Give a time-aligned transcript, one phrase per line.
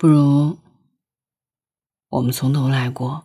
[0.00, 0.56] 不如
[2.08, 3.24] 我们从头来过。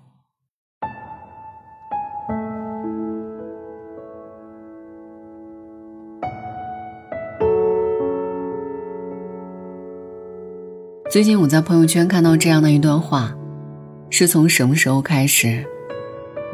[11.11, 13.37] 最近我在朋友圈看到这样的一段话，
[14.09, 15.63] 是从什么时候开始，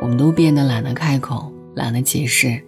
[0.02, 2.62] 我们都变得懒得开口，懒得解释，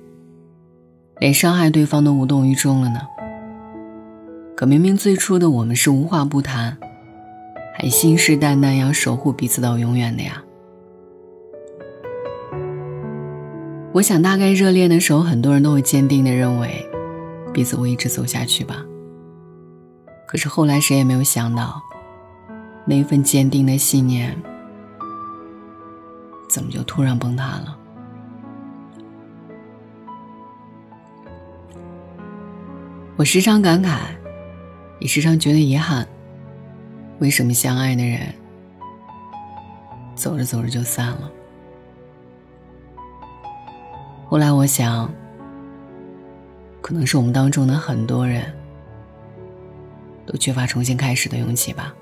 [1.20, 3.02] 连伤害对方都无动于衷了呢？
[4.56, 6.78] 可明明最初的我们是无话不谈，
[7.82, 10.44] 还信誓旦旦要守护彼此到永远的呀。
[13.92, 16.88] 我想，大概热恋的时候，很多人都会坚定的认为，
[17.52, 18.86] 彼此会一直走下去吧。
[20.28, 21.82] 可是后来，谁也没有想到，
[22.86, 24.40] 那份坚定的信念，
[26.48, 27.78] 怎么就突然崩塌了？
[33.16, 33.98] 我时常感慨，
[35.00, 36.08] 也时常觉得遗憾。
[37.22, 38.34] 为什么相爱的人，
[40.16, 41.32] 走着走着就散了？
[44.28, 45.08] 后来我想，
[46.82, 48.52] 可能是我们当中的很多人。
[50.26, 51.94] 都缺乏重新开始的勇气吧。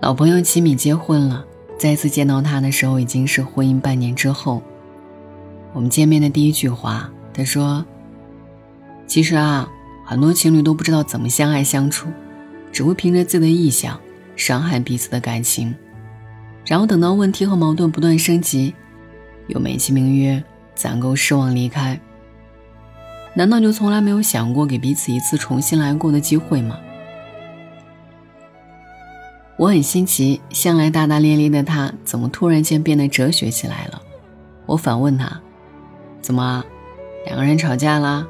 [0.00, 1.44] 老朋友齐米结婚了，
[1.76, 4.62] 再次见到他的时候已经是婚姻半年之后。
[5.74, 7.84] 我们见面的第一句话，他说
[9.06, 9.68] ：“其实啊，
[10.04, 12.08] 很多情侣都不知道怎么相爱相处，
[12.70, 13.98] 只会凭着自己的臆想
[14.36, 15.74] 伤害彼此的感情，
[16.66, 18.74] 然后等到问题和矛盾不断升级，
[19.48, 20.42] 又美其名曰
[20.74, 21.98] 攒够失望离开。”
[23.36, 26.78] 难道就从来没有想过给彼此一次重新来过的机会吗？
[29.56, 34.02] 我很新奇，向来大大咧咧的他，怎么突然间变得哲学起来了？
[34.66, 35.40] 我反问他
[36.22, 36.64] ：“怎么，
[37.24, 38.26] 两个人吵架啦？”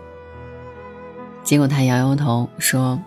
[1.44, 2.98] 结果他摇摇头说：“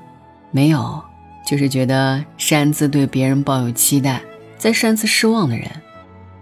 [0.51, 1.03] 没有，
[1.45, 4.21] 就是觉得擅自对别人抱有期待，
[4.57, 5.69] 再擅自失望的人，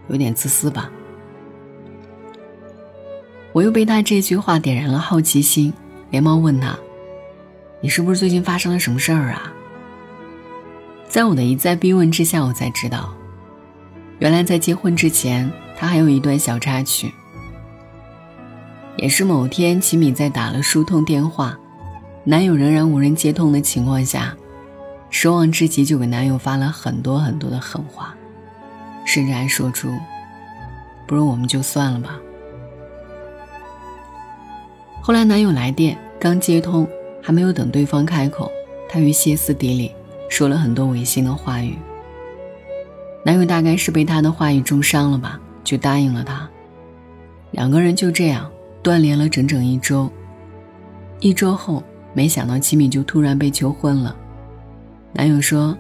[0.09, 0.91] 有点自私吧。”
[3.53, 5.73] 我又被他这句话点燃了好奇心，
[6.09, 6.78] 连忙问他
[7.79, 9.53] ：“你是不是最近发生了什么事儿啊？”
[11.07, 13.13] 在我的一再逼问之下，我才知道，
[14.19, 17.13] 原来在结婚之前，他还有一段小插曲。
[18.97, 21.57] 也是某天，齐米在打了数通电话，
[22.28, 24.36] 男友仍然无人接通的情况下，
[25.12, 28.16] 失望之极，就给男友发了很多很多的狠话，
[29.06, 29.90] 甚至还说出
[31.06, 32.19] ：“不如我们就算了吧。”
[35.03, 36.88] 后来男友来电，刚接通，
[37.22, 38.52] 还没有等对方开口，
[38.90, 39.94] 他于歇斯底里
[40.28, 41.78] 说了很多违心的话语。
[43.24, 46.50] 男友大概是被他的话语重伤了吧，就答应了他。
[47.52, 50.12] 两个人就这样断联了整整一周。
[51.19, 51.84] 一周后，
[52.15, 54.15] 没想到齐米就突然被求婚了。
[55.13, 55.77] 男友说：“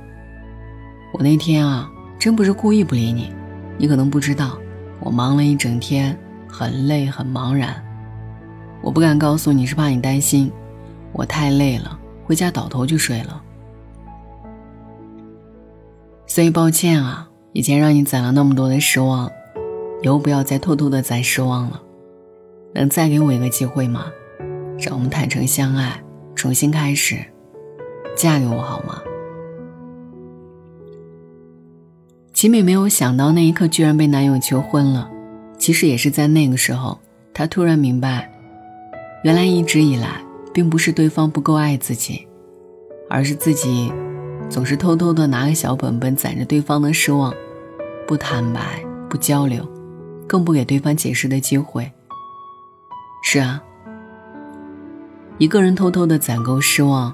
[1.13, 3.33] 我那天啊，真不是故意不理你，
[3.77, 4.57] 你可能不知道，
[4.99, 6.15] 我忙了一整天，
[6.47, 7.81] 很累，很茫然。”
[8.83, 10.51] 我不敢告诉你是怕你担心，
[11.11, 13.41] 我太累了，回家倒头就睡了。
[16.27, 19.31] 所以抱歉啊，以前让你攒了那么多的失望，
[20.03, 21.81] 以后不要再偷偷的攒失望了。
[22.73, 24.05] 能再给我一个机会吗？
[24.77, 26.03] 让我们坦诚相爱，
[26.45, 27.17] 重新开始，
[28.15, 29.01] 嫁给我好吗？
[32.33, 35.09] 齐美没有想到那一刻居然被男友求婚了。
[35.57, 36.99] 其实也是在那个时候，
[37.33, 38.31] 她突然明白。
[39.23, 40.21] 原来一直以来，
[40.53, 42.27] 并不是对方不够爱自己，
[43.09, 43.91] 而是自己
[44.47, 47.33] 总是偷偷的拿个小本本攒着对方的失望，
[48.05, 49.67] 不坦白，不交流，
[50.27, 51.91] 更不给对方解释的机会。
[53.23, 53.59] 是啊，
[55.37, 57.13] 一个人偷偷的攒够失望，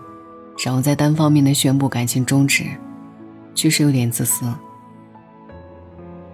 [0.63, 2.65] 然后再单方面的宣布感情终止，
[3.55, 4.45] 确实有点自私。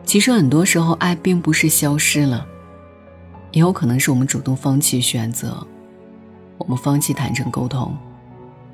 [0.03, 2.45] 其实很多时候，爱并不是消失了。
[3.53, 5.65] 也有可能是我们主动放弃选择，
[6.57, 7.97] 我们放弃坦诚沟通，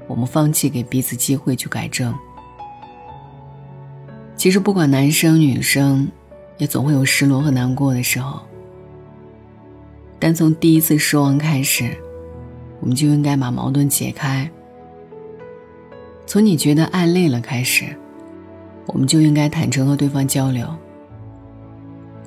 [0.08, 2.14] 我们放弃给彼此机会去改正。
[4.36, 6.12] 其实不管男生女生，
[6.58, 8.40] 也总会有失落和难过的时候。
[10.20, 11.96] 但从第一次失望开始，
[12.84, 14.52] 我们就应该把矛盾解开。
[16.26, 17.96] 从你觉得爱累了开始，
[18.88, 20.68] 我们就应该坦诚和对方交流。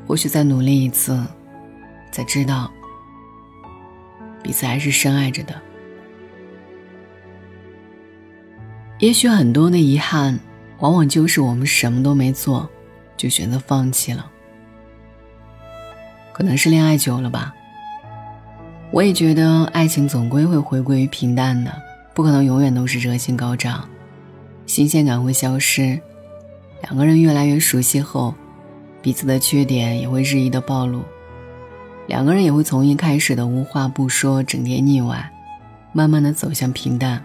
[0.07, 1.23] 或许再努力一次。
[2.11, 2.71] 才知道，
[4.43, 5.61] 彼此还是深爱着的。
[9.01, 10.41] 也许很多的遗憾，
[10.79, 12.67] 往往就是我们什么都没做，
[13.19, 14.31] 就选择放弃了。
[16.33, 17.55] 可能是恋爱久了吧。
[18.93, 21.71] 我也觉得爱情总归会回归于平淡的，
[22.15, 23.87] 不可能永远都是热情高涨，
[24.65, 26.01] 新鲜感会消失。
[26.83, 28.35] 两个人越来越熟悉后，
[29.03, 31.03] 彼此的缺点也会日益的暴露，
[32.07, 35.31] 两个人也会从一开始的无话不说、整天腻歪，
[35.93, 37.23] 慢慢的走向平淡。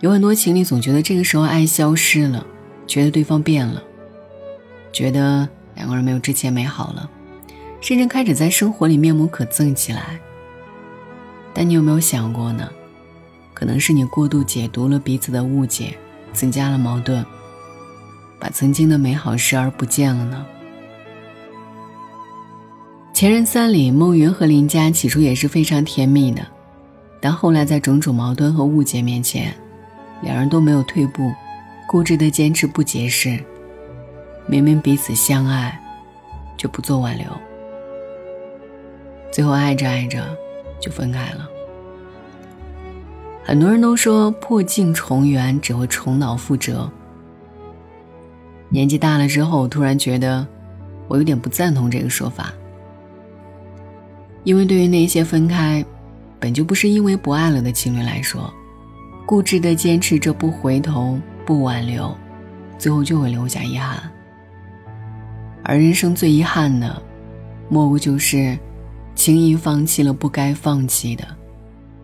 [0.00, 2.44] 有很多情侣总觉得这个时候爱消失了，
[2.86, 3.82] 觉得对方变了，
[4.92, 7.08] 觉得两个人没有之前美好了，
[7.80, 10.18] 甚至开始在生活里面目可憎起来。
[11.54, 12.68] 但你有没有想过呢？
[13.54, 15.98] 可能是你过度解读了彼此的误解，
[16.32, 17.24] 增加了矛盾，
[18.38, 20.46] 把曾经的美好视而不见了呢？
[23.20, 26.46] 《前任三》里，孟云和林佳起初也是非常甜蜜的，
[27.20, 29.52] 但后来在种种矛盾和误解面前，
[30.22, 31.32] 两人都没有退步，
[31.88, 33.36] 固执的坚持不解释。
[34.46, 35.76] 明明彼此相爱，
[36.56, 37.26] 却不做挽留。
[39.38, 40.36] 最后爱着爱着，
[40.80, 41.48] 就分开了。
[43.44, 46.90] 很多人都说破镜重圆只会重蹈覆辙。
[48.68, 50.44] 年纪大了之后，突然觉得，
[51.06, 52.52] 我有点不赞同这个说法。
[54.42, 55.84] 因为对于那些分开，
[56.40, 58.52] 本就不是因为不爱了的情侣来说。
[59.24, 62.12] 固执的坚持着不回头、不挽留，
[62.76, 64.02] 最后就会留下遗憾。
[65.62, 67.00] 而人生最遗憾的，
[67.68, 68.58] 莫不就是
[69.18, 71.26] 轻易放弃了不该放弃的，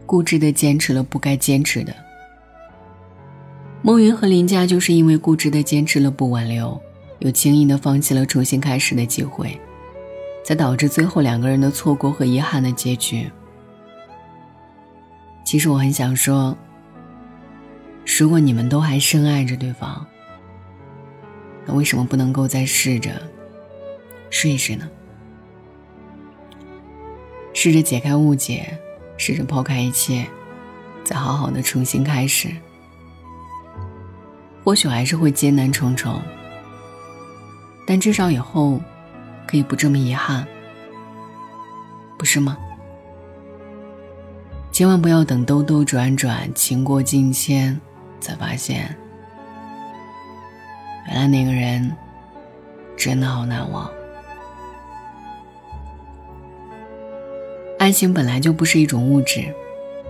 [0.05, 1.95] 固执的坚持了不该坚持的。
[3.83, 6.77] 孟云和林佳就是因为固执的坚持了不挽留，
[7.21, 9.57] 又轻易的放弃了重新开始的机会，
[10.45, 13.31] 才导致最后两个人的错过和遗憾的结局。
[15.45, 16.57] 其实我很想说。
[18.19, 20.05] 如果你们都还深爱着对方，
[21.65, 23.23] 那为什么不能够再试着
[24.31, 24.91] 试一试呢？
[27.55, 28.79] 试着解开误解，
[29.17, 30.27] 试着抛开一切，
[31.03, 32.55] 再好好的重新开始。
[34.63, 36.21] 或许还是会艰难重重，
[37.87, 38.79] 但至少以后
[39.47, 40.47] 可以不这么遗憾，
[42.19, 42.59] 不是吗？
[44.71, 47.81] 千万不要等兜兜转转，情过境迁。
[48.21, 48.97] 才发现，
[51.09, 51.95] 原来那个人
[52.97, 53.87] 真的好难忘。
[57.85, 59.45] 爱情本来就不是一种物质，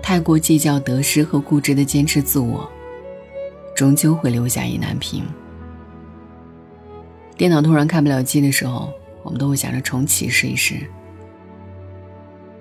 [0.01, 2.71] 太过计较得失和固执的坚持自我，
[3.75, 5.25] 终究会留下意难平。
[7.37, 8.93] 电脑突然开不了机的时候，
[9.25, 10.87] 我们都会想着重启试一试。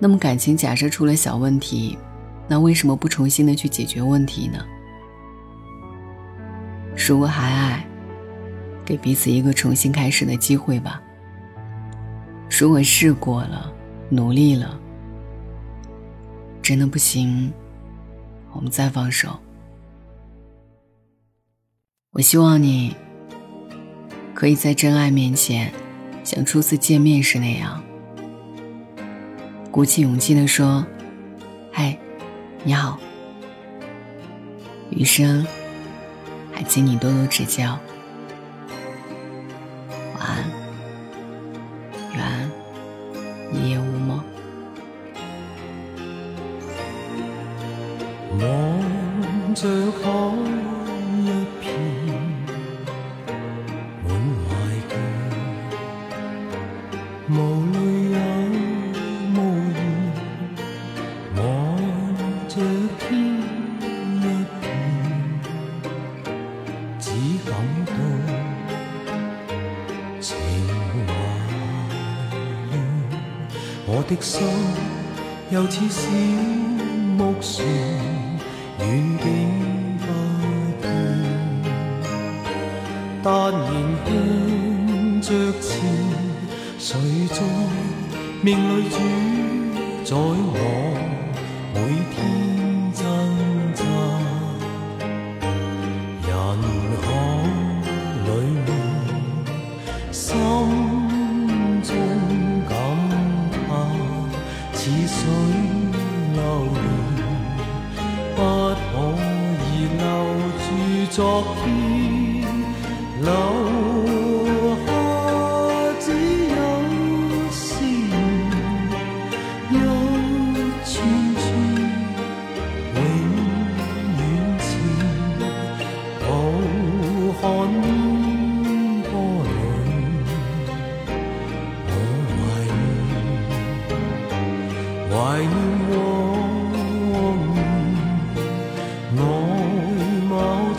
[0.00, 1.96] 那么感情假设出了小问题，
[2.48, 4.66] 那为什么不重新的去解决问题呢？
[6.96, 7.86] 如果还爱，
[8.84, 11.00] 给彼此一个重新开始的机会吧。
[12.50, 13.72] 如果试过了，
[14.08, 14.76] 努力了，
[16.64, 17.52] 真的不行，
[18.54, 19.38] 我们再放手。
[22.12, 22.96] 我希望你
[24.32, 25.70] 可以在真爱面前，
[26.24, 27.84] 像初次见面时那样，
[29.70, 30.86] 鼓起勇气的说
[31.70, 31.98] ：“嗨，
[32.62, 32.98] 你好。”
[34.88, 35.46] 余生。
[36.50, 37.78] 还请你多多指教。
[48.40, 50.02] 望着海
[51.20, 51.26] 一
[51.60, 51.64] 片，
[54.02, 54.08] 满
[54.44, 54.50] 怀
[54.90, 54.92] 倦，
[57.30, 57.32] 无
[57.72, 57.76] 泪
[58.10, 58.16] 有
[59.34, 59.36] 无
[59.70, 59.76] 言，
[61.36, 61.38] 望
[62.48, 62.52] 着
[62.98, 63.06] 天
[64.16, 64.22] 一
[64.60, 64.62] 片，
[66.98, 67.04] 只
[67.48, 67.52] 感
[67.86, 67.90] 到
[70.20, 70.26] 情
[70.66, 70.74] 还
[71.06, 71.12] 乱。
[73.86, 74.32] 我的心
[75.50, 76.10] 又似小
[77.16, 77.64] 木船，
[78.86, 79.24] 远景
[79.98, 80.04] 不
[80.82, 80.84] 见，
[83.22, 83.60] 但仍
[84.04, 84.08] 向
[85.22, 85.28] 着
[85.60, 85.64] 前。
[86.76, 86.90] 谁
[87.30, 87.40] 在
[88.42, 88.96] 命里主
[90.04, 90.54] 宰我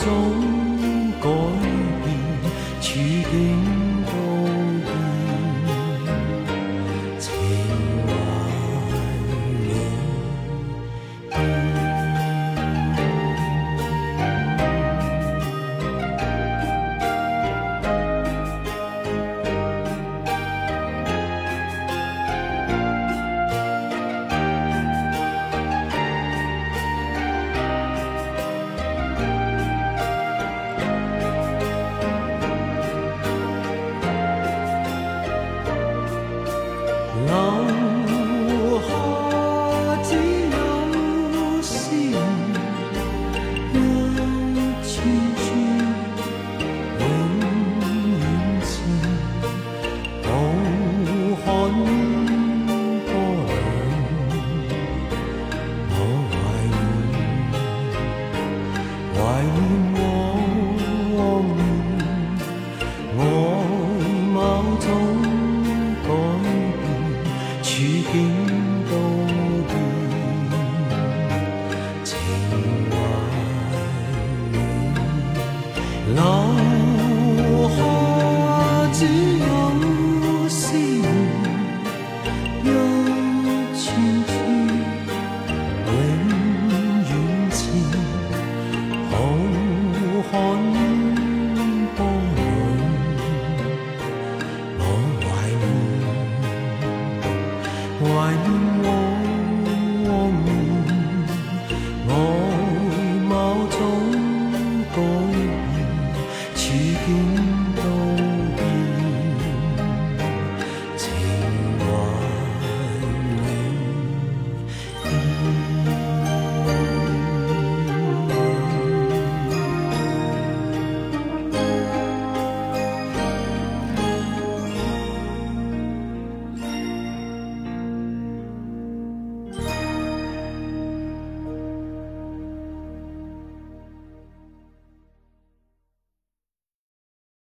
[0.06, 0.45] 老。